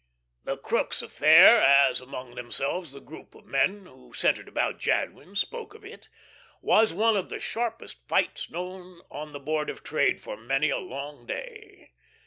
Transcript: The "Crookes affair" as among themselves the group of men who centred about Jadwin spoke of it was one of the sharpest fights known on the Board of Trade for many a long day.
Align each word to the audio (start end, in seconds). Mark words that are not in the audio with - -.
The 0.45 0.57
"Crookes 0.57 1.03
affair" 1.03 1.61
as 1.61 2.01
among 2.01 2.33
themselves 2.33 2.91
the 2.91 2.99
group 2.99 3.35
of 3.35 3.45
men 3.45 3.85
who 3.85 4.13
centred 4.13 4.47
about 4.47 4.79
Jadwin 4.79 5.35
spoke 5.35 5.75
of 5.75 5.85
it 5.85 6.09
was 6.59 6.91
one 6.91 7.15
of 7.15 7.29
the 7.29 7.39
sharpest 7.39 8.07
fights 8.07 8.49
known 8.49 9.01
on 9.11 9.31
the 9.31 9.39
Board 9.39 9.69
of 9.69 9.83
Trade 9.83 10.19
for 10.19 10.35
many 10.35 10.71
a 10.71 10.79
long 10.79 11.27
day. 11.27 11.91